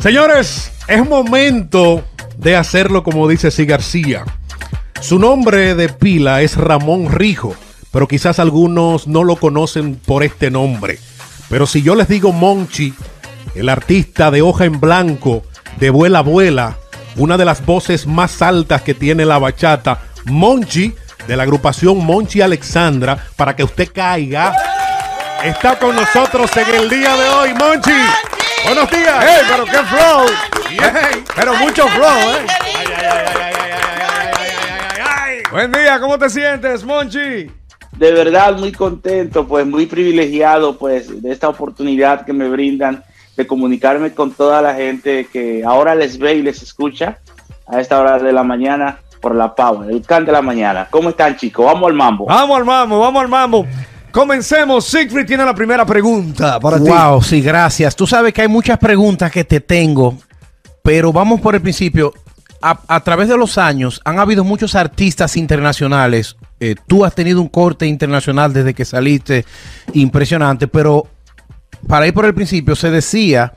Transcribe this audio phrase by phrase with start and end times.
[0.00, 2.02] Señores, es momento
[2.38, 4.24] de hacerlo como dice Si García.
[4.98, 7.54] Su nombre de pila es Ramón Rijo,
[7.92, 10.98] pero quizás algunos no lo conocen por este nombre.
[11.50, 12.94] Pero si yo les digo Monchi,
[13.54, 15.42] el artista de hoja en blanco,
[15.78, 16.78] de vuela vuela,
[17.16, 20.94] una de las voces más altas que tiene la bachata, Monchi,
[21.28, 24.56] de la agrupación Monchi Alexandra, para que usted caiga,
[25.44, 28.39] está con nosotros en el día de hoy, Monchi.
[28.64, 29.24] Buenos días.
[29.24, 30.26] ¡Ey, pero qué flow!
[31.34, 32.46] Pero mucho flow, ¿eh?
[35.50, 37.50] Buen día, ¿cómo te sientes, Monchi?
[37.96, 43.02] De verdad, muy contento, pues muy privilegiado, pues, de esta oportunidad que me brindan
[43.36, 47.18] de comunicarme con toda la gente que ahora les ve y les escucha
[47.66, 50.86] a esta hora de la mañana por la Power, el can de la mañana.
[50.90, 51.66] ¿Cómo están, chicos?
[51.66, 52.26] Vamos al mambo.
[52.26, 53.66] Vamos al mambo, vamos al mambo.
[54.10, 54.84] Comencemos.
[54.86, 56.88] Siegfried tiene la primera pregunta para ti.
[56.88, 57.94] Wow, sí, gracias.
[57.94, 60.16] Tú sabes que hay muchas preguntas que te tengo,
[60.82, 62.12] pero vamos por el principio.
[62.62, 66.36] A, a través de los años han habido muchos artistas internacionales.
[66.58, 69.46] Eh, tú has tenido un corte internacional desde que saliste,
[69.94, 71.06] impresionante, pero
[71.86, 73.54] para ir por el principio, se decía,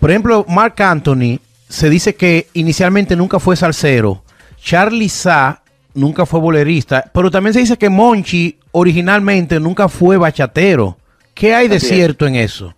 [0.00, 4.24] por ejemplo, Mark Anthony, se dice que inicialmente nunca fue salsero.
[4.60, 5.62] Charlie Sa
[5.96, 10.96] nunca fue bolerista, pero también se dice que Monchi originalmente nunca fue bachatero.
[11.34, 11.92] ¿Qué hay de Así es.
[11.92, 12.74] cierto en eso?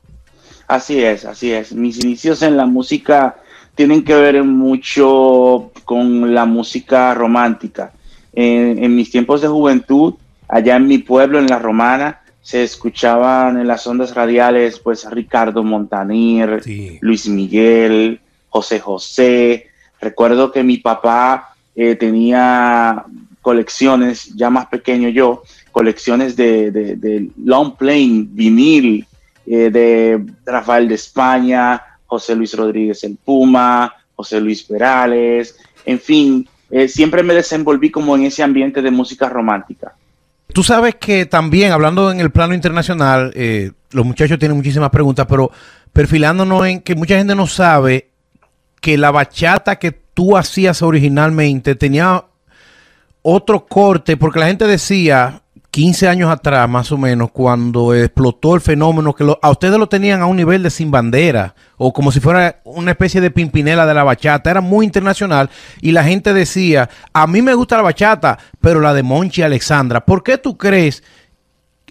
[0.66, 1.72] Así es, así es.
[1.72, 3.36] Mis inicios en la música
[3.74, 7.92] tienen que ver mucho con la música romántica.
[8.32, 10.14] En, en mis tiempos de juventud,
[10.48, 15.62] allá en mi pueblo, en La Romana, se escuchaban en las ondas radiales, pues Ricardo
[15.64, 16.98] Montaner, Sí.
[17.00, 19.66] Luis Miguel, José José.
[20.00, 23.04] Recuerdo que mi papá eh, tenía
[23.40, 29.06] colecciones, ya más pequeño yo, colecciones de, de- long plane, vinil,
[29.46, 35.56] eh, de Rafael de España, José Luis Rodríguez el Puma, José Luis Perales,
[35.86, 39.94] en fin, eh, siempre me desenvolví como en ese ambiente de música romántica.
[40.52, 43.32] Tú sabes que también, hablando en el plano internacional,
[43.92, 45.52] los muchachos tienen muchísimas preguntas, pero
[45.92, 48.08] perfilándonos en que mucha gente no sabe
[48.80, 52.24] que la bachata que tú hacías originalmente tenía
[53.22, 58.60] otro corte, porque la gente decía 15 años atrás, más o menos, cuando explotó el
[58.60, 62.10] fenómeno, que lo- a ustedes lo tenían a un nivel de sin bandera, o como
[62.10, 66.34] si fuera una especie de pimpinela de la bachata, era muy internacional, y la gente
[66.34, 70.58] decía, a mí me gusta la bachata, pero la de Monchi Alexandra, ¿por qué tú
[70.58, 71.04] crees?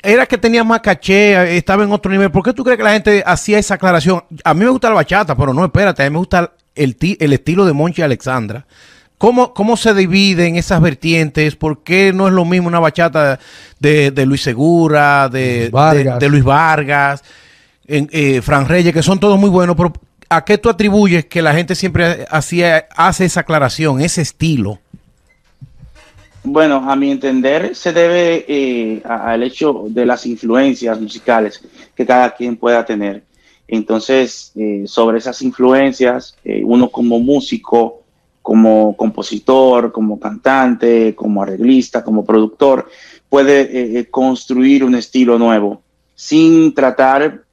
[0.04, 2.30] Era que tenía más caché, estaba en otro nivel.
[2.30, 4.22] ¿Por qué tú crees que la gente hacía esa aclaración?
[4.44, 7.18] A mí me gusta la bachata, pero no, espérate, a mí me gusta el, ti-
[7.20, 8.66] el estilo de Monchi Alexandra.
[9.18, 11.56] ¿Cómo, ¿Cómo se dividen esas vertientes?
[11.56, 13.40] ¿Por qué no es lo mismo una bachata
[13.80, 16.20] de, de Luis Segura, de, Vargas.
[16.20, 17.24] de- de Luis Vargas,
[17.88, 19.92] en, eh, Fran Reyes, que son todos muy buenos, pero
[20.30, 24.80] ¿a qué tú atribuyes que la gente siempre hacía, hace esa aclaración, ese estilo?
[26.44, 31.62] Bueno, a mi entender se debe eh, a- al hecho de las influencias musicales
[31.96, 33.24] que cada quien pueda tener.
[33.68, 38.04] Entonces, eh, sobre esas influencias, eh, uno como músico,
[38.42, 42.90] como compositor, como cantante, como arreglista, como productor,
[43.28, 45.82] puede eh, construir un estilo nuevo
[46.16, 47.44] sin tratar,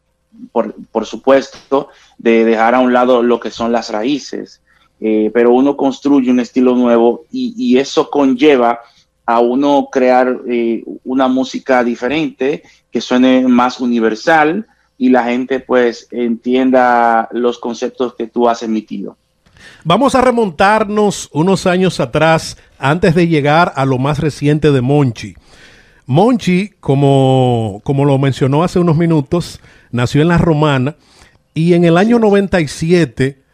[0.53, 4.61] por, por supuesto, de dejar a un lado lo que son las raíces.
[5.01, 8.81] Pero uno construye un estilo nuevo y, y eso conlleva
[9.27, 10.41] a uno crear
[11.05, 14.67] una música diferente que suene más universal
[14.99, 19.17] y la gente pues entienda los conceptos que tú has emitido.
[19.85, 25.35] Vamos a remontarnos unos años atrás, antes de llegar a lo más reciente de Monchi.
[26.07, 29.61] Monchi, como, como lo mencionó hace unos minutos,
[29.91, 30.97] nació en La Romana
[31.55, 33.45] y en el año 97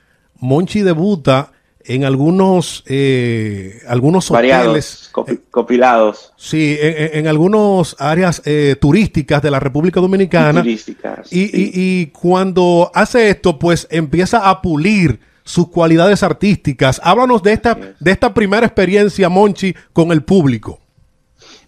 [0.41, 1.53] Monchi debuta
[1.95, 4.51] en algunos, eh, algunos hoteles.
[4.53, 10.61] Variados, copi- copilados, Sí, en, en- algunas áreas eh, turísticas de la República Dominicana.
[10.63, 11.33] turísticas.
[11.33, 11.73] Y, sí.
[11.75, 17.01] y- y cuando hace esto, pues empieza a pulir sus cualidades artísticas.
[17.03, 20.79] Háblanos de esta, de esta primera experiencia, Monchi, con el público.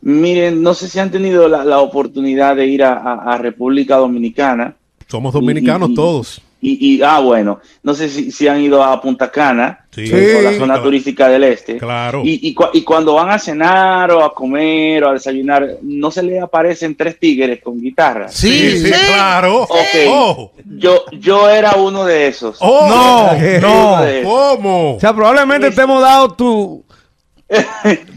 [0.03, 3.97] Miren, no sé si han tenido la, la oportunidad de ir a, a- a República
[3.97, 4.77] Dominicana.
[5.09, 6.43] Somos dominicanos y- todos.
[6.65, 10.11] Y, y, ah, bueno, no sé si, si han ido a Punta Cana, Sí.
[10.11, 11.77] o la zona turística del este.
[11.77, 12.23] Claro.
[12.25, 16.11] Y, y, cua- y cuando van a cenar o a comer o a desayunar, no
[16.13, 18.29] se les aparecen tres tigres con guitarra.
[18.29, 18.91] Sí, sí.
[18.91, 19.63] claro.
[19.65, 19.79] Ok.
[20.09, 22.57] Oh, Yo, yo era uno de esos.
[22.61, 24.05] oh, No, no.
[24.05, 24.33] Esos.
[24.33, 24.95] ¿Cómo?
[24.97, 26.85] O sea, probablemente te hemos dado tu,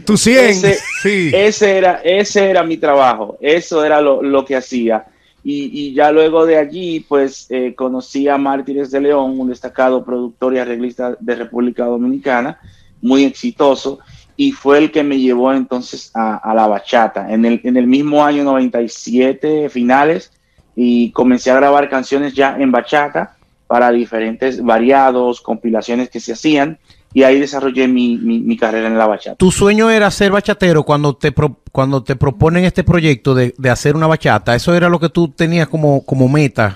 [0.04, 0.38] tu 100.
[0.50, 1.30] Ese, Sí.
[1.34, 5.04] ese era, ese era mi trabajo, eso era lo, lo que hacía.
[5.48, 10.54] Y, ya luego de allí, pues eh, conocí a Mártires de León, un destacado productor
[10.54, 12.58] y arreglista de República Dominicana,
[13.00, 14.00] muy exitoso,
[14.36, 17.32] y fue el que me llevó entonces a, a la bachata.
[17.32, 20.32] En el, en el mismo año 97, finales,
[20.74, 23.36] y comencé a grabar canciones ya en bachata
[23.68, 26.80] para diferentes variados, compilaciones que se hacían,
[27.16, 29.36] y ahí desarrollé mi, mi, mi carrera en la bachata.
[29.36, 33.70] Tu sueño era ser bachatero cuando te pro- cuando te proponen este proyecto de, de
[33.70, 34.54] hacer una bachata.
[34.54, 36.68] Eso era lo que tú tenías como, como meta.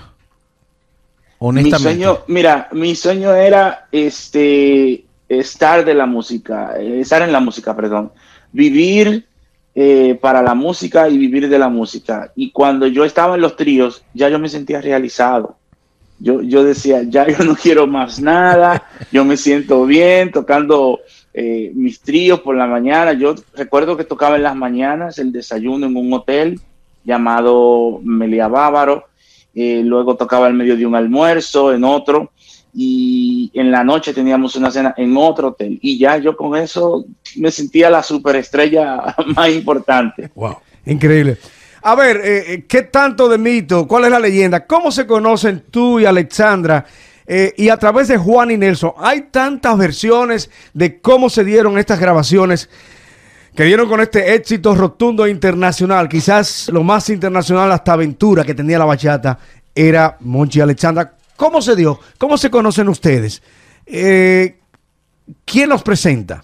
[1.39, 2.03] Mi Honestamente.
[2.03, 7.75] sueño, mira, mi sueño era este estar de la música, eh, estar en la música,
[7.75, 8.11] perdón,
[8.51, 9.27] vivir
[9.75, 12.31] eh, para la música y vivir de la música.
[12.35, 15.57] Y cuando yo estaba en los tríos, ya yo me sentía realizado.
[16.21, 20.99] Yo, yo decía, ya yo no quiero más nada, yo me siento bien tocando
[21.33, 23.13] eh, mis tríos por la mañana.
[23.13, 26.59] Yo recuerdo que tocaba en las mañanas el desayuno en un hotel
[27.03, 29.05] llamado Melia Bávaro.
[29.53, 32.31] Eh, luego tocaba al medio de un almuerzo en otro
[32.73, 37.03] y en la noche teníamos una cena en otro hotel y ya yo con eso
[37.35, 40.31] me sentía la superestrella más importante.
[40.35, 40.57] Wow.
[40.85, 41.37] Increíble.
[41.83, 43.87] A ver, eh, eh, ¿qué tanto de mito?
[43.87, 44.67] ¿Cuál es la leyenda?
[44.67, 46.85] ¿Cómo se conocen tú y Alexandra?
[47.25, 51.79] Eh, y a través de Juan y Nelson, hay tantas versiones de cómo se dieron
[51.79, 52.69] estas grabaciones
[53.55, 56.07] que dieron con este éxito rotundo internacional.
[56.07, 59.39] Quizás lo más internacional hasta aventura que tenía la bachata
[59.73, 61.15] era Monchi y Alexandra.
[61.35, 61.99] ¿Cómo se dio?
[62.19, 63.41] ¿Cómo se conocen ustedes?
[63.85, 66.43] ¿Quién los presenta?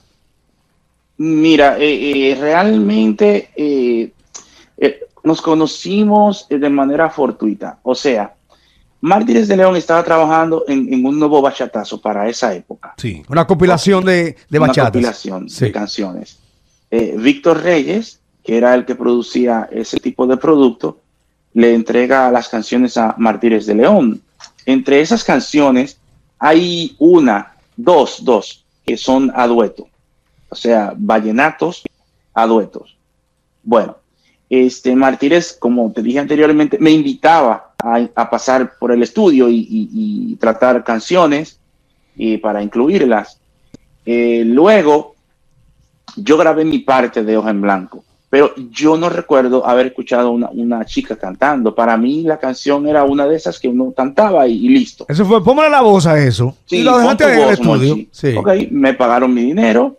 [1.17, 3.49] Mira, eh, realmente
[5.27, 7.79] nos conocimos eh, de manera fortuita.
[7.83, 8.33] O sea,
[9.01, 12.95] Mártires de León estaba trabajando en, en un nuevo bachatazo para esa época.
[12.97, 13.21] Sí.
[13.29, 14.91] Una compilación de, de una bachatas.
[14.91, 15.65] compilación Sí.
[15.65, 16.39] de canciones.
[16.89, 20.99] Eh, Víctor Reyes, que era el que producía ese tipo de producto,
[21.53, 24.21] le entrega las canciones a Martínez de León.
[24.65, 25.97] Entre esas canciones
[26.39, 29.87] hay una, dos, dos, que son a dueto.
[30.49, 31.83] O sea, vallenatos
[32.33, 32.95] a duetos.
[33.63, 33.97] Bueno,
[34.49, 39.57] este Martínez, como te dije anteriormente, me invitaba a, a pasar por el estudio y,
[39.57, 39.89] y-
[40.31, 41.59] y tratar canciones
[42.15, 43.39] y para incluirlas.
[44.05, 45.15] Eh, luego,
[46.15, 50.49] yo grabé mi parte de Hoja en Blanco, pero yo no recuerdo haber escuchado una,
[50.49, 51.75] una chica cantando.
[51.75, 55.05] Para mí la canción era una de esas que uno cantaba y, y listo.
[55.09, 56.55] Eso fue, póngale la voz a eso.
[56.65, 57.97] Sí, y lo dejaste en el estudio.
[58.11, 58.33] Sí.
[58.35, 59.97] Ok, me pagaron mi dinero,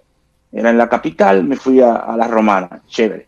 [0.51, 3.28] era en la capital, me fui a, a la romana, chévere.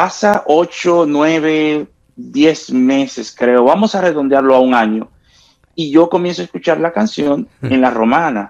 [0.00, 5.08] Pasa ocho, nueve, diez meses, creo, vamos a redondearlo a un año,
[5.74, 8.46] y yo comienzo a escuchar la canción en la romana,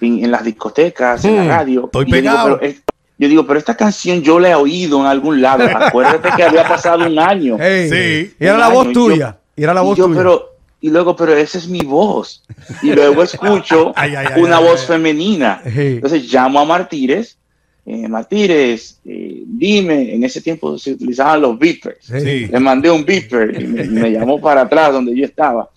[0.00, 1.84] en, en las discotecas, en Mm, la radio.
[1.86, 2.58] estoy y yo digo, pegado.
[2.60, 2.82] pero es-
[3.18, 5.64] yo digo, pero esta canción yo la he oído en algún lado.
[5.74, 7.56] Acuérdate que había pasado un año.
[7.58, 8.34] Ey, Sí.
[8.38, 9.38] Y era la voz y tuya.
[9.56, 10.16] Y era la Y voz yo, tuya.
[10.18, 10.48] pero,
[10.80, 12.44] y luego, pero esa es mi voz.
[12.82, 14.86] Y luego escucho Ay, ay, ay, una ay, voz ay.
[14.86, 15.60] femenina.
[15.64, 17.36] Entonces llamo a Martínez.
[17.84, 21.98] Eh, Martínez, eh, dime, en ese tiempo se utilizaban los beepers.
[22.06, 22.46] Sí.
[22.46, 25.68] Le mandé un beeper y me, llamó para atrás donde yo estaba.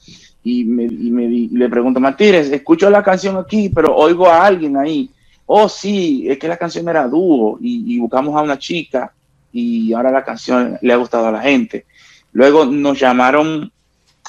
[0.44, 4.28] Y, me, y me di- y le pregunto, Martínez, escucho la canción aquí, pero oigo
[4.28, 5.10] a alguien ahí.
[5.48, 9.12] Oh, sí, es que la canción era dúo y, y buscamos a una chica
[9.52, 11.86] y ahora la canción le ha gustado a la gente.
[12.34, 13.72] Luego nos llamaron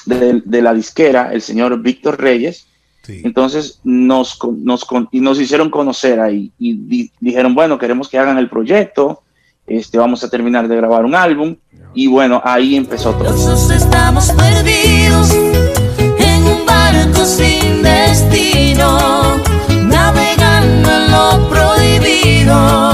[0.05, 2.67] de, de la disquera, el señor Víctor Reyes,
[3.07, 3.21] Sí.
[3.23, 8.37] entonces nos, nos, y nos hicieron conocer ahí y di- dijeron, bueno, queremos que hagan
[8.37, 9.23] el proyecto,
[9.65, 11.55] este, vamos a terminar de grabar un álbum
[11.93, 13.23] y bueno, ahí empezó todo.
[13.31, 19.37] Los dos estamos perdidos en un barco sin destino,
[19.85, 22.86] navegando en lo prohibido,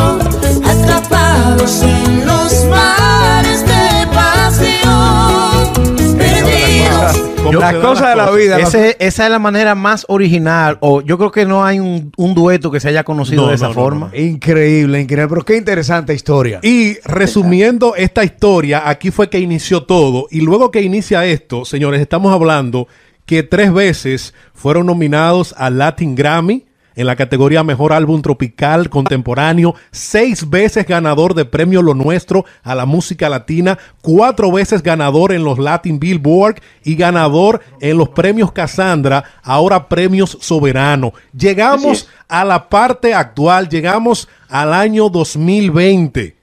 [7.52, 8.60] Las cosas de la vida.
[8.60, 10.78] Ese- esa es la manera más original.
[10.82, 13.56] O yo creo que no hay un, un dueto que se haya conocido No, de
[13.56, 14.10] esa no, forma.
[14.14, 15.28] no, Increíble, increíble.
[15.28, 16.60] Pero qué interesante historia.
[16.64, 20.28] Y resumiendo esta historia, aquí fue que inició todo.
[20.32, 22.88] Y luego que inicia esto, señores, estamos hablando
[23.26, 29.76] que tres veces fueron nominados al Latin Grammy en la categoría Mejor Álbum Tropical Contemporáneo,
[29.92, 35.44] seis veces ganador de Premio Lo Nuestro a la música latina, cuatro veces ganador en
[35.44, 41.14] los Latin Billboard y ganador en los Premios Cassandra, ahora Premios Soberano.
[41.38, 46.36] Llegamos a la parte actual, llegamos al año 2020.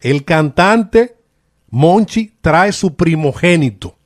[0.00, 1.16] El cantante
[1.70, 3.96] Monchi trae su primogénito.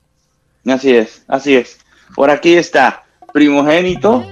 [0.66, 1.78] Así es, así es.
[2.14, 4.24] Por aquí está, Primogénito.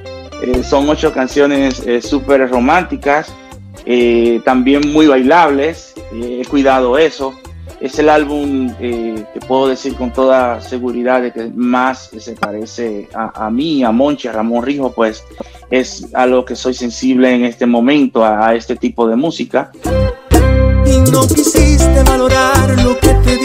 [0.43, 3.33] Eh, son ocho canciones eh, súper románticas,
[3.85, 5.95] eh, también muy bailables.
[6.13, 7.35] eh, he cuidado eso.
[7.81, 13.51] es el álbum que puedo decir con toda seguridad de que más se parece a,
[13.51, 15.23] mí, a Monchi, a Ramón Rijo, pues
[15.71, 19.71] es a lo que soy sensible en este momento, a, a este tipo de música.
[20.87, 23.36] y no quisiste valorar lo que te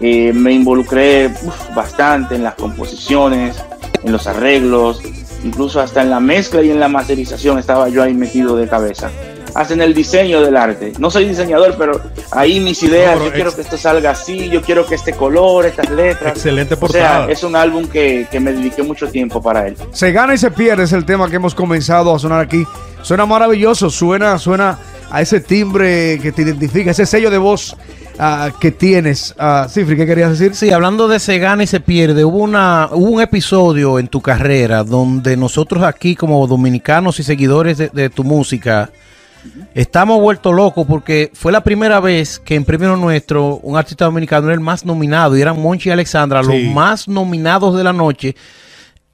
[0.00, 3.56] Eh, me involucré uf, bastante en las composiciones,
[4.02, 5.00] en los arreglos,
[5.44, 9.10] incluso hasta en la mezcla y en la masterización estaba yo ahí metido de cabeza.
[9.54, 10.92] Hasta en el diseño del arte.
[11.00, 14.62] No soy diseñador, pero ahí mis ideas, No, yo quiero que esto salga así, yo
[14.62, 16.34] quiero que este color, estas letras.
[16.36, 17.24] Excelente O portada.
[17.26, 19.76] sea, es un álbum que, que me dediqué mucho tiempo para él.
[19.90, 22.64] Se gana y se pierde es el tema que hemos comenzado a sonar aquí.
[23.02, 24.78] Suena maravilloso, suena, suena
[25.10, 27.76] a ese timbre que te identifica, ese sello de voz
[28.20, 29.34] ah, que tienes.
[29.38, 30.54] Ah, Cifri, ¿qué querías decir?
[30.54, 34.20] Sí, hablando de se gana y se pierde, hubo, una, hubo un episodio en tu
[34.20, 38.90] carrera donde nosotros aquí como dominicanos y seguidores de, de tu música
[39.74, 44.46] estamos vueltos locos porque fue la primera vez que en premio nuestro un artista dominicano
[44.48, 46.48] era el más nominado y eran Monchi y Alexandra Sí.
[46.48, 48.36] los más nominados de la noche.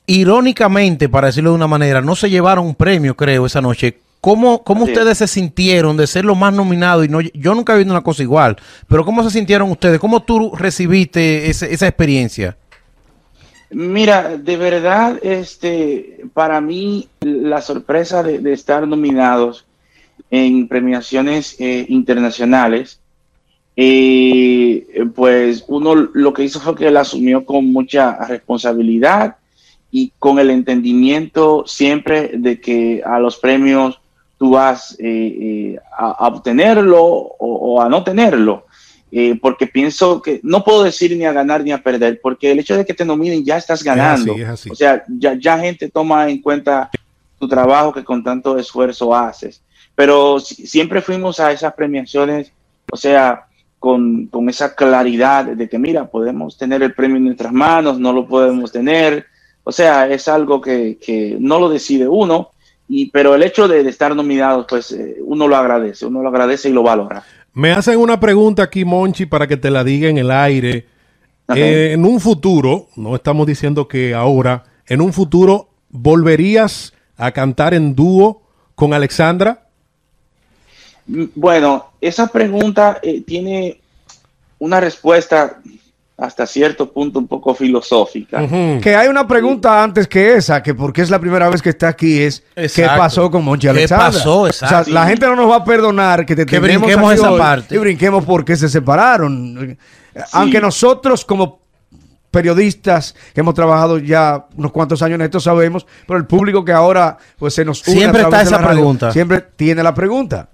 [0.08, 3.98] Irónicamente, para decirlo de una manera, no se llevaron un premio, creo, esa noche.
[4.26, 7.04] ¿Cómo, cómo ustedes se sintieron de ser los más nominados?
[7.04, 8.56] Y no, yo nunca he visto una cosa igual,
[8.88, 10.00] pero ¿cómo se sintieron ustedes?
[10.00, 12.56] ¿Cómo tú recibiste ese- esa experiencia?
[13.70, 19.64] Mira, de verdad, este, para mí la sorpresa de, de estar nominados
[20.28, 22.98] en premiaciones eh, internacionales,
[23.76, 29.36] eh, pues uno lo que hizo fue que la asumió con mucha responsabilidad
[29.92, 34.00] y con el entendimiento siempre de que a los premios
[34.38, 35.04] tú vas eh,
[35.40, 38.66] eh, a, a obtenerlo o, o a no tenerlo.
[39.12, 42.58] Eh, porque pienso que no puedo decir ni a ganar ni a perder, porque el
[42.58, 44.32] hecho de que te nominen ya estás ganando.
[44.32, 44.70] así, es así.
[44.70, 46.90] O sea, ya, ya gente toma en cuenta
[47.38, 49.62] tu trabajo que con tanto esfuerzo haces.
[49.94, 52.52] Pero si- siempre fuimos a esas premiaciones,
[52.92, 53.46] o sea,
[53.78, 58.12] con, con esa claridad de que, mira, podemos tener el premio en nuestras manos, no
[58.12, 59.24] lo podemos tener.
[59.64, 62.50] O sea, es algo que, que no lo decide uno,
[62.88, 66.28] y, pero el hecho de, de estar nominados, pues eh, uno lo agradece, uno lo
[66.28, 67.24] agradece y lo valora.
[67.52, 70.86] Me hacen una pregunta aquí, Monchi, para que te la diga en el aire.
[71.54, 77.72] Eh, en un futuro, no estamos diciendo que ahora, en un futuro, ¿volverías a cantar
[77.72, 78.42] en dúo
[78.74, 79.68] con Alexandra?
[81.06, 83.80] Mm, Bueno, esa pregunta eh, tiene
[84.58, 85.60] una respuesta
[86.18, 88.40] hasta cierto punto un poco filosófica.
[88.80, 91.88] Que hay una pregunta antes que esa, que porque es la primera vez que está
[91.88, 92.42] aquí, es
[92.74, 94.06] ¿qué pasó con Monchi ¿Qué Alexandra?
[94.06, 94.40] pasó?
[94.42, 94.84] O Exacto.
[94.84, 97.74] sea, la gente no nos va a perdonar que te Que brinquemos esa hoy parte.
[97.74, 99.76] Y brinquemos porque se separaron.
[100.32, 101.60] Aunque nosotros como
[102.30, 106.72] periodistas que hemos trabajado ya unos cuantos años en esto sabemos, pero el público que
[106.72, 109.12] ahora pues se nos une a Siempre través está de la esa radio, pregunta.
[109.12, 110.48] Siempre tiene la pregunta.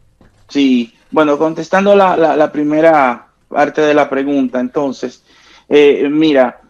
[0.48, 5.22] Sí, bueno, contestando la, la- la primera parte de la pregunta, entonces,
[5.74, 6.60] eh, mira,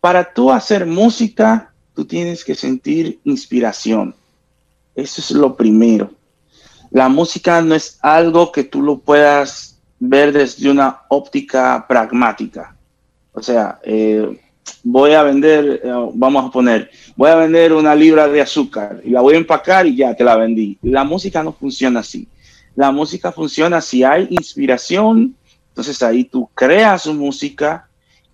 [0.00, 4.16] para tú hacer música, tú tienes que sentir inspiración.
[4.96, 6.10] Eso es lo primero.
[6.90, 12.74] La música no es algo que tú lo puedas ver desde una óptica pragmática.
[13.32, 14.40] O sea, eh,
[14.82, 19.10] voy a vender, eh, vamos a poner, voy a vender una libra de azúcar y
[19.10, 20.76] la voy a empacar y ya te la vendí.
[20.82, 22.26] La música no funciona así.
[22.74, 25.36] La música funciona si hay inspiración,
[25.68, 27.87] entonces ahí tú creas música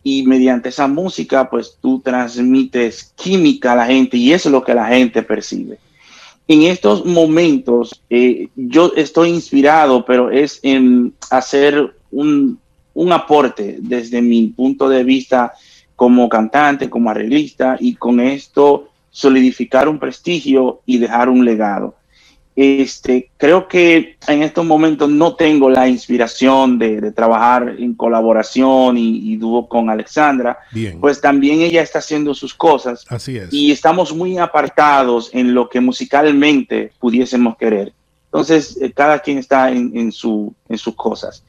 [0.04, 4.62] y mediante esa música pues tú transmites química a la gente y eso es lo
[4.62, 5.78] que la gente percibe.
[6.46, 12.58] En estos momentos eh, yo estoy inspirado, pero es en hacer un,
[12.92, 15.54] un aporte desde mi punto de vista
[15.96, 21.94] como cantante, como arreglista y con esto solidificar un prestigio y dejar un legado.
[22.56, 28.96] Este, creo que en estos momentos no tengo la inspiración de, de trabajar en colaboración
[28.96, 31.00] y, y dúo con Alexandra, Bien.
[31.00, 33.52] pues también ella está haciendo sus cosas Así es.
[33.52, 37.92] y estamos muy apartados en lo que musicalmente pudiésemos querer.
[38.26, 41.44] Entonces, eh, cada quien está en, en su, en sus cosas.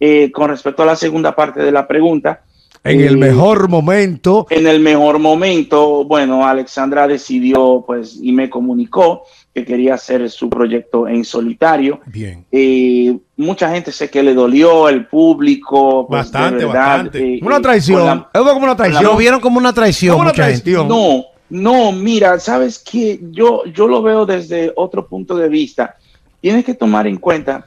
[0.00, 2.42] Eh, con respecto a la segunda parte de la pregunta,
[2.84, 8.48] En el eh, mejor momento, en el mejor momento, bueno, Alexandra decidió, pues, y me
[8.50, 9.24] comunicó
[9.56, 12.00] que quería hacer su proyecto en solitario.
[12.04, 12.44] Bien.
[12.52, 16.06] Eh, mucha gente sé que le dolió, el público.
[16.06, 17.34] pues, Bastante, verdad, bastante.
[17.36, 18.04] eh, una traición.
[18.04, 19.16] la- como una Lo traición.
[19.16, 20.60] vieron como una traición, Como una mucha gente.
[20.60, 20.88] traición.
[20.88, 25.96] No, no, mira, sabes que yo, yo lo veo desde otro punto de vista.
[26.42, 27.64] Tienes que tomar en cuenta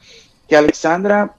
[0.47, 1.33] que Alexandra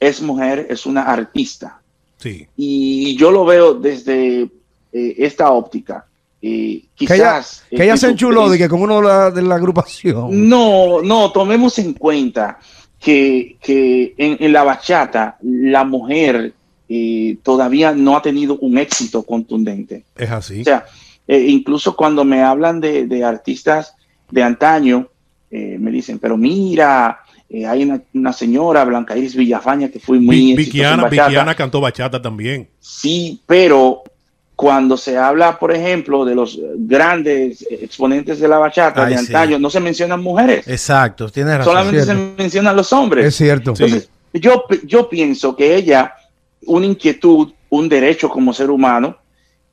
[0.00, 1.82] es mujer, es una artista.
[2.16, 2.46] Sí.
[2.56, 4.48] Y yo lo veo desde
[4.92, 6.06] eh, esta óptica.
[6.42, 7.64] Eh, ella, quizás...
[7.68, 10.48] que ella eh, se enchuló de que con uno de la, de la agrupación.
[10.48, 12.58] No, no, tomemos en cuenta
[12.98, 16.52] que, que en, en la bachata la mujer
[16.88, 20.04] eh, todavía no ha tenido un éxito contundente.
[20.16, 20.62] Es así.
[20.62, 20.84] O sea,
[21.28, 23.94] eh, incluso cuando me hablan de, de artistas
[24.30, 25.08] de antaño,
[25.50, 30.18] eh, me dicen, pero mira, eh, hay una, una señora, Blanca Iris Villafaña, que fue
[30.20, 31.28] muy Vi- exitosa en Vikiana, bachata.
[31.28, 32.68] Vikiana cantó bachata también.
[32.80, 34.02] Sí, pero
[34.60, 39.26] cuando se habla, por ejemplo, de los grandes exponentes de la bachata Ay, de sí.
[39.28, 41.72] antaño, no se mencionan mujeres, Exacto, tienes razón.
[41.72, 43.24] solamente se mencionan los hombres.
[43.24, 43.74] Es cierto.
[43.74, 43.84] Sí.
[43.84, 46.12] Entonces, yo, yo pienso que ella,
[46.66, 49.16] una inquietud, un derecho como ser humano,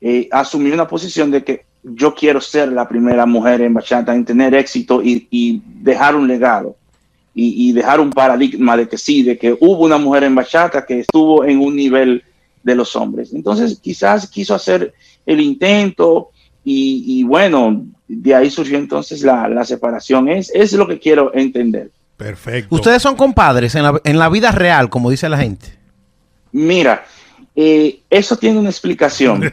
[0.00, 4.24] eh, asumió una posición de que yo quiero ser la primera mujer en bachata en
[4.24, 6.76] tener éxito y, y dejar un legado
[7.34, 10.86] y, y dejar un paradigma de que sí, de que hubo una mujer en bachata
[10.86, 12.22] que estuvo en un nivel
[12.68, 13.32] de los hombres.
[13.32, 14.94] Entonces, quizás quiso hacer
[15.26, 16.30] el intento
[16.62, 20.28] y, y bueno, de ahí surgió entonces la, la separación.
[20.28, 21.90] Es, es lo que quiero entender.
[22.16, 22.74] Perfecto.
[22.74, 25.66] Ustedes son compadres en la, en la vida real, como dice la gente.
[26.52, 27.04] Mira,
[27.60, 29.40] eh, eso tiene una explicación.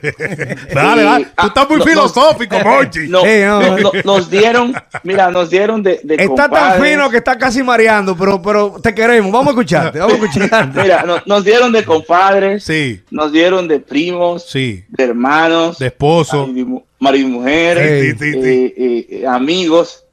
[0.74, 1.24] Dale, dale.
[1.24, 3.08] Eh, Tú ah, estás muy no, filosófico, Monchi.
[3.08, 7.18] No, no, no, no, nos dieron, mira, nos dieron de, de Está tan fino que
[7.18, 9.32] está casi mareando, pero, pero te queremos.
[9.32, 10.82] Vamos a escucharte, vamos a escucharte.
[10.84, 14.84] Mira, no- nos dieron de compadres, Sí, nos dieron de primos, sí.
[14.90, 16.42] de hermanos, De esposo.
[16.46, 18.12] marido y mu- marido y mujer, Hey.
[18.12, 18.40] Sí, sí, sí.
[18.46, 20.04] eh, eh, amigos,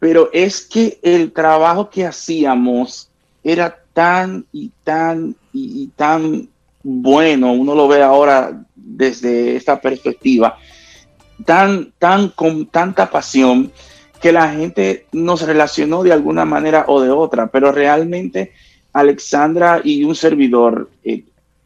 [0.00, 3.08] pero es que el trabajo que hacíamos
[3.44, 6.48] era tan y tan y, y tan
[6.88, 10.56] bueno, uno lo ve ahora desde esta perspectiva,
[11.44, 13.72] tan, tan con tanta pasión
[14.20, 18.52] que la gente nos relacionó de alguna manera o de otra, pero realmente
[18.92, 21.24] Alexandra y un servidor, eh,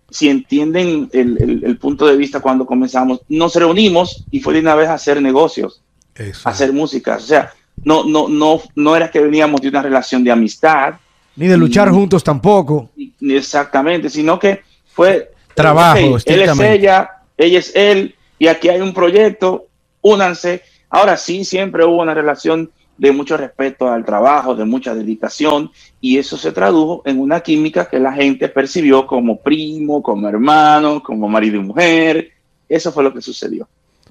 [0.09, 4.61] si entienden el, el- el punto de vista cuando comenzamos, nos reunimos y fue de
[4.61, 5.83] una vez a hacer negocios,
[6.15, 6.49] Eso.
[6.49, 7.17] a hacer música.
[7.17, 7.53] O sea,
[7.85, 10.95] no, no, no, no era que veníamos de una relación de amistad,
[11.37, 12.89] Ni de luchar juntos tampoco.
[13.21, 18.81] ni exactamente, sino que fue Trabajo, él es ella, ella es él, y aquí hay
[18.81, 19.67] un proyecto,
[20.01, 20.63] únanse.
[20.89, 26.19] Ahora sí, siempre hubo una relación de mucho respeto al trabajo, de mucha dedicación, y
[26.19, 31.29] eso se tradujo en una química que la gente percibió como primo, como hermano, como
[31.29, 32.31] marido y mujer.
[32.69, 33.69] Eso fue lo que sucedió.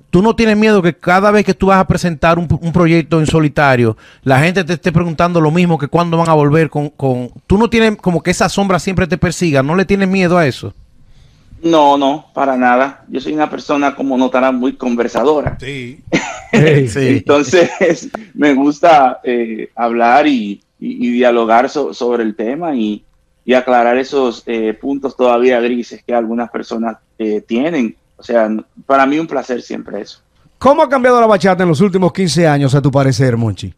[0.09, 3.19] Tú no tienes miedo que cada vez que tú vas a presentar un, un proyecto
[3.19, 6.89] en solitario, la gente te esté preguntando lo mismo que cuándo van a volver con,
[6.89, 7.29] con...
[7.45, 10.47] Tú no tienes como que esa sombra siempre te persiga, ¿no le tienes miedo a
[10.47, 10.73] eso?
[11.61, 13.03] No, no, para nada.
[13.09, 15.57] Yo soy una persona, como notarán, muy conversadora.
[15.59, 15.99] Sí.
[16.51, 16.89] Hey.
[16.95, 17.69] Entonces,
[18.33, 23.03] me gusta eh, hablar y, y- y dialogar so- sobre el tema y,
[23.45, 27.95] y aclarar esos eh, puntos todavía grises que algunas personas eh, tienen.
[28.19, 28.49] O sea,
[28.85, 30.19] para mí un placer siempre eso.
[30.57, 33.73] ¿Cómo ha cambiado la bachata en los últimos 15 años, a tu parecer, Monchi?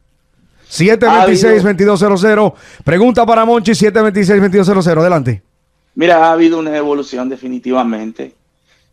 [0.69, 2.53] 726-2200.
[2.83, 4.97] Pregunta para Monchi, 726-2200.
[4.97, 5.43] Adelante.
[5.93, 8.33] Mira, ha habido una evolución definitivamente.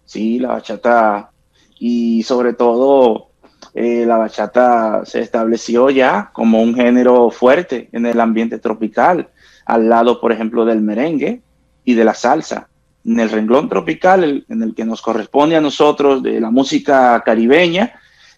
[0.04, 1.30] Sí, la bachata
[1.78, 3.28] y sobre todo
[3.74, 9.28] eh, la bachata se estableció ya como un género fuerte en el ambiente tropical,
[9.64, 11.40] al lado, por ejemplo, del merengue
[11.84, 12.68] y de la salsa.
[13.04, 17.22] En el renglón tropical, el- en el que nos corresponde a nosotros de la música
[17.24, 17.92] caribeña,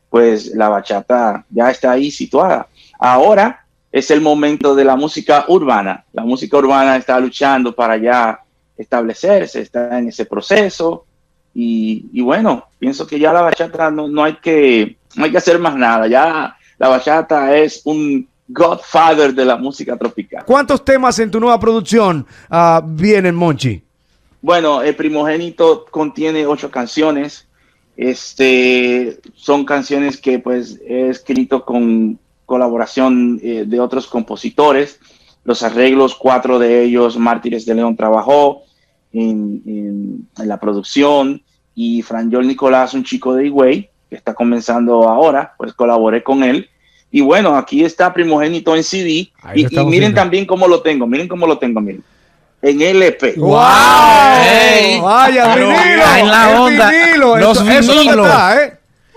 [0.09, 2.69] pues la bachata ya está ahí situada.
[2.99, 6.05] Ahora es el momento de la música urbana.
[6.13, 8.41] La música urbana está luchando para ya
[8.77, 11.05] establecerse, está en ese proceso.
[11.55, 15.39] Y, y bueno, pienso que ya la bachata no, no hay que, no hay que
[15.39, 16.07] hacer más nada.
[16.07, 20.45] Ya la bachata es un godfather de la música tropical.
[20.45, 23.83] ¿Cuántos temas en tu nueva producción ah, vienen, Monchi?
[24.43, 27.47] Bueno, el primogénito contiene ocho canciones.
[27.97, 34.99] Este son canciones que pues he escrito con colaboración eh, de otros compositores.
[35.45, 38.63] Los arreglos, cuatro de ellos, Mártires de León trabajó
[39.13, 41.43] en, en- en la producción
[41.75, 46.69] y Franjol Nicolás, un chico de Higüey, que está comenzando ahora, pues colaboré con él.
[47.11, 49.31] Y bueno, aquí está Primogénito en CD.
[49.43, 50.15] Ahí Y, miren viendo.
[50.21, 52.03] también cómo lo tengo, miren cómo lo tengo, miren.
[52.63, 53.35] En LP.
[53.39, 53.59] ¡Wow!
[54.45, 55.01] ¡Ey!
[55.01, 56.03] ¡Vaya, Pero vinilo!
[56.19, 58.27] en la onda, vinilo, los eso, eso es lo que vinilos.
[58.27, 58.73] está, ¿eh?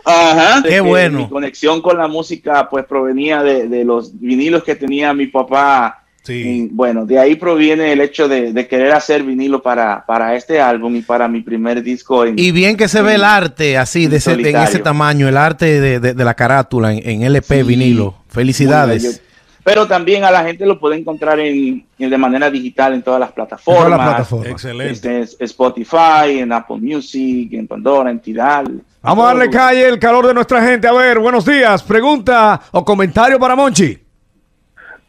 [0.05, 0.63] Ajá.
[0.63, 1.19] Qué bueno.
[1.19, 5.99] Mi conexión con la música pues provenía de, de los vinilos que tenía mi papá.
[6.23, 6.33] Sí.
[6.33, 10.61] Y, bueno, de ahí proviene el hecho de, de querer hacer vinilo para, para este
[10.61, 12.23] álbum y para mi primer disco.
[12.25, 15.35] En, Y bien que se ve el arte así, de ese, en ese tamaño, el
[15.35, 17.63] arte de, de- de la carátula en, en LP Sí.
[17.63, 18.15] vinilo.
[18.29, 19.21] Felicidades.
[19.63, 23.19] Pero también a la gente lo puede encontrar en, en- de manera digital en todas
[23.19, 23.83] las En plataformas.
[23.85, 24.51] todas las plataformas.
[24.51, 24.91] Excelente.
[24.93, 28.81] Este es Spotify, en Apple Music, en Pandora, en Tidal.
[29.01, 30.87] Vamos a darle calle el calor de nuestra gente.
[30.87, 31.81] A ver, buenos días.
[31.83, 33.97] Pregunta o comentario para Monchi.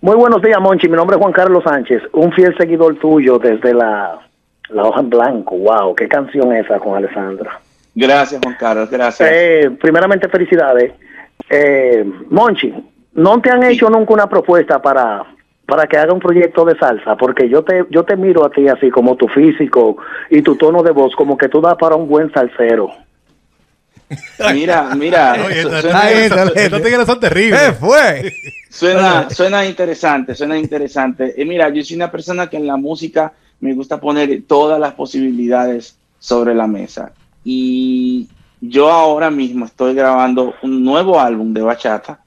[0.01, 0.89] Muy buenos días, Monchi.
[0.89, 4.19] Mi nombre es Juan Carlos Sánchez, un fiel seguidor tuyo desde la,
[4.69, 5.57] la hoja en blanco.
[5.57, 7.59] Wow, qué canción esa con Alessandra.
[7.95, 9.29] Gracias, Juan Carlos, gracias.
[9.33, 10.93] Eh, primeramente, felicidades.
[11.49, 12.73] Eh, Monchi,
[13.15, 15.25] ¿no te han hecho nunca una propuesta para,
[15.67, 17.17] para que haga un proyecto de salsa?
[17.17, 19.97] Porque yo te, yo te miro a ti así como tu físico
[20.31, 22.91] y tu tono de voz, como que tú das para un buen salsero.
[24.53, 27.61] Mira, mira, Oye, estos tigres son terribles.
[27.61, 28.33] ¿Qué fue?
[28.69, 31.41] suena, suena interesante, suena interesante.
[31.41, 34.93] Eh, mira, yo soy una persona que en la música me gusta poner todas las
[34.93, 37.13] posibilidades sobre la mesa.
[37.45, 38.29] Y
[38.61, 42.24] yo ahora mismo estoy grabando un nuevo álbum de bachata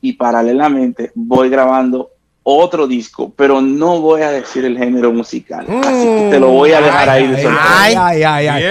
[0.00, 2.10] y paralelamente voy grabando
[2.42, 5.66] otro disco, pero no voy a decir el género musical.
[5.68, 7.82] Así que te lo voy a dejar ahí de sorpresa.
[7.82, 8.64] Ay, ay, ay.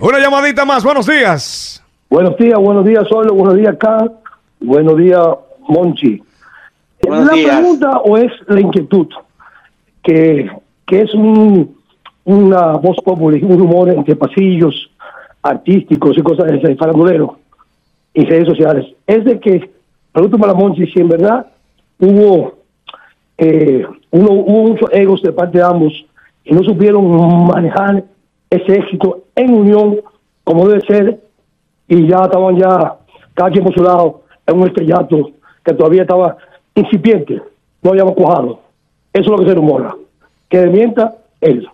[0.00, 0.82] Una llamadita más.
[0.82, 1.82] Buenos días.
[2.10, 4.06] Buenos días, buenos días, Solo, buenos días, K.
[4.60, 5.26] Buenos días,
[5.66, 6.22] Monchi.
[7.00, 7.56] ¿Es Buenos la días.
[7.56, 9.06] pregunta o es la inquietud?
[10.02, 10.50] Que,
[10.86, 11.74] que es un,
[12.24, 14.90] una voz popular, un rumor entre pasillos
[15.42, 17.38] artísticos y cosas de ese, farandulero
[18.14, 18.86] y redes sociales.
[19.06, 19.70] Es de que,
[20.12, 21.46] pregúntame a Monchi si en verdad
[21.98, 22.54] hubo,
[23.38, 25.92] eh, hubo muchos egos de parte de ambos
[26.44, 28.04] y no supieron manejar
[28.50, 30.00] ese éxito en unión
[30.44, 31.20] como debe ser
[31.88, 32.94] y ya estaban ya
[33.34, 35.30] cada quien por su lado en un estrellato
[35.64, 36.36] que todavía estaba
[36.74, 37.40] incipiente,
[37.82, 38.60] no habíamos cuajado.
[39.12, 39.94] Eso es lo que se rumora.
[40.48, 41.68] Que desmienta él.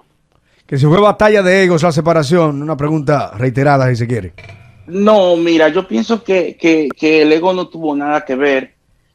[0.66, 2.62] Que si fue batalla de egos la separación.
[2.62, 4.34] Una pregunta reiterada, si se quiere.
[4.88, 6.88] No, mira, yo pienso que, que-
[7.22, 8.74] el ego no tuvo nada que ver.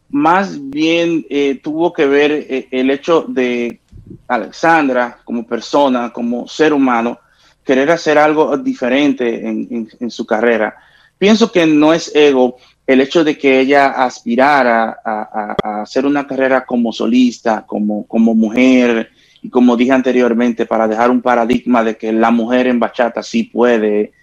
[0.10, 3.82] Más bien eh, tuvo que ver eh, el hecho de
[4.28, 7.20] Alexandra como persona, como ser humano,
[7.66, 10.76] querer hacer algo diferente en, en- en su carrera.
[11.18, 16.06] Pienso que no es ego el hecho de que ella aspirara a, a- a hacer
[16.06, 19.10] una carrera como solista, como, como mujer,
[19.42, 23.44] y como dije anteriormente, para dejar un paradigma de que la mujer en bachata sí
[23.46, 24.14] puede.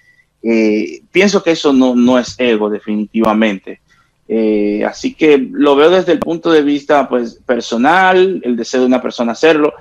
[0.42, 3.80] Eh, pienso que eso no, no es ego, definitivamente.
[4.28, 8.86] Eh, así que lo veo desde el punto de vista pues, personal, el deseo de
[8.86, 9.72] una persona hacerlo.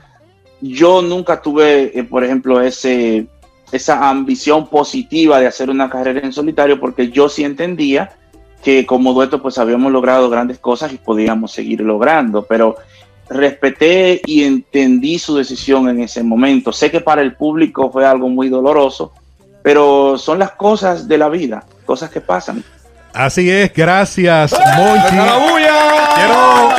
[0.61, 3.27] Yo nunca tuve, eh, por ejemplo, ese,
[3.71, 8.11] esa ambición positiva de hacer una carrera en solitario porque yo sí entendía
[8.63, 12.75] que como dueto pues habíamos logrado grandes cosas y podíamos seguir logrando, pero
[13.29, 16.73] respeté y entendí su decisión en ese momento.
[16.73, 19.13] Sé que para el público fue algo muy doloroso,
[19.61, 22.63] pero son las cosas de la vida, cosas que pasan.
[23.13, 25.15] Así es, gracias, Monchi.
[25.15, 25.79] ¡La bulla!
[26.15, 26.69] Quiero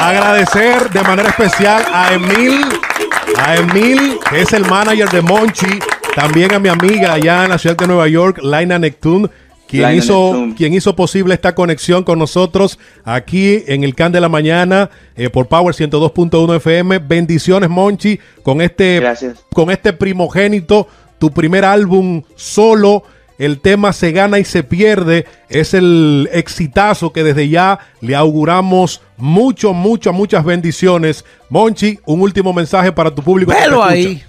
[0.00, 2.60] agradecer de manera especial a Emil,
[3.36, 5.78] a Emil, que es el manager de Monchi,
[6.14, 9.30] también a mi amiga allá en la ciudad de Nueva York, Laina Nectun,
[9.66, 14.28] quien hizo, quien hizo posible esta conexión con nosotros aquí en el Can de la
[14.28, 16.98] Mañana eh, por Power 102.1 FM.
[16.98, 19.44] Bendiciones, Monchi, con este, Gracias.
[19.52, 20.86] con este primogénito,
[21.24, 23.02] tu primer álbum solo.
[23.38, 25.24] El tema se gana y se pierde.
[25.48, 31.24] Es el exitazo que desde ya le auguramos mucho, mucho, muchas bendiciones.
[31.48, 33.54] Monchi, un último mensaje para tu público.
[33.58, 34.22] Velo ahí.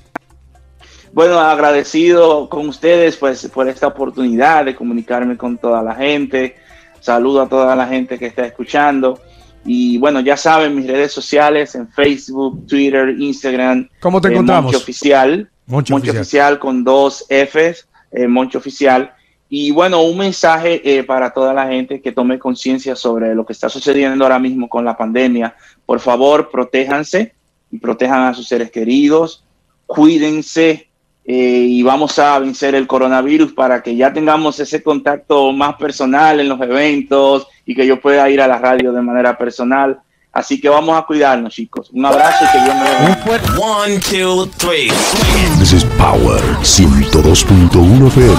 [1.11, 6.55] Bueno, agradecido con ustedes pues por esta oportunidad de comunicarme con toda la gente.
[7.01, 9.19] Saludo a toda la gente que está escuchando.
[9.65, 13.89] Y bueno, ya saben mis redes sociales en Facebook, Twitter, Instagram.
[13.99, 14.71] ¿Cómo te eh, encontramos?
[14.71, 15.49] Monchi Oficial.
[15.67, 16.17] Monchi Oficial.
[16.17, 19.13] Oficial con dos Fs, eh, Monchi Oficial.
[19.49, 23.53] Y bueno, un mensaje eh, para toda la gente que tome conciencia sobre lo que
[23.53, 25.55] está sucediendo ahora mismo con la pandemia.
[25.85, 27.33] Por favor, protéjanse
[27.71, 29.43] y protejan a sus seres queridos.
[29.85, 30.87] Cuídense
[31.27, 36.39] eh, y vamos a vencer el coronavirus para que ya tengamos ese contacto más personal
[36.39, 39.99] en los eventos y que yo pueda ir a la radio de manera personal.
[40.35, 41.89] Así que vamos a cuidarnos, chicos.
[41.93, 43.57] Un abrazo y que Dios me lo bendiga.
[43.57, 44.91] One, two, three.
[45.59, 48.35] This is Power 102.1 FM.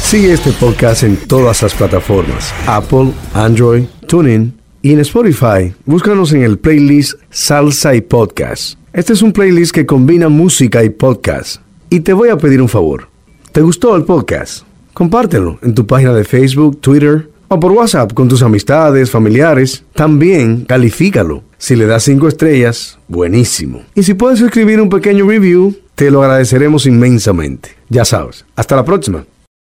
[0.00, 5.74] Sigue este podcast en todas las plataformas: Apple, Android, TuneIn y en Spotify.
[5.84, 8.78] Búscanos en el playlist Salsa y Podcast.
[8.92, 11.60] Este es un playlist que combina música y podcast.
[11.90, 13.08] Y te voy a pedir un favor.
[13.50, 14.64] ¿Te gustó el podcast?
[14.94, 19.84] Compártelo en tu página de Facebook, Twitter o por WhatsApp con tus amistades, familiares.
[19.94, 21.42] También califícalo.
[21.58, 23.82] Si le das cinco estrellas, buenísimo.
[23.94, 27.70] Y si puedes escribir un pequeño review, te lo agradeceremos inmensamente.
[27.88, 28.44] Ya sabes.
[28.56, 29.24] Hasta la próxima.